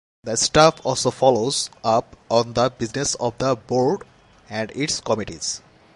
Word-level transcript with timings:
The 0.23 0.35
staff 0.35 0.83
also 0.83 1.11
follows-up 1.11 2.15
on 2.27 2.53
the 2.53 2.71
business 2.71 3.13
of 3.13 3.37
the 3.37 3.55
Board 3.55 4.01
and 4.49 4.71
its 4.71 4.99
committees. 4.99 5.61